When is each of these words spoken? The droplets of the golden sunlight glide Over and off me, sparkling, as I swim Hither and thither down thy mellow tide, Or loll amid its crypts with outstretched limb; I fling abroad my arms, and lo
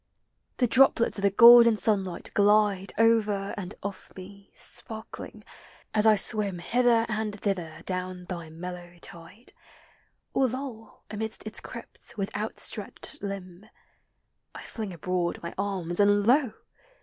The 0.57 0.65
droplets 0.65 1.19
of 1.19 1.21
the 1.21 1.29
golden 1.29 1.77
sunlight 1.77 2.31
glide 2.33 2.91
Over 2.97 3.53
and 3.55 3.75
off 3.83 4.11
me, 4.15 4.51
sparkling, 4.55 5.43
as 5.93 6.07
I 6.07 6.15
swim 6.15 6.57
Hither 6.57 7.05
and 7.07 7.39
thither 7.39 7.83
down 7.85 8.25
thy 8.25 8.49
mellow 8.49 8.95
tide, 8.99 9.53
Or 10.33 10.47
loll 10.47 11.03
amid 11.11 11.37
its 11.45 11.59
crypts 11.59 12.17
with 12.17 12.35
outstretched 12.35 13.21
limb; 13.21 13.67
I 14.55 14.63
fling 14.63 14.91
abroad 14.91 15.37
my 15.43 15.53
arms, 15.55 15.99
and 15.99 16.25
lo 16.25 16.53